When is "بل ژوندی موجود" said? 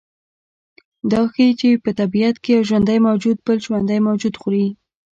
3.45-4.35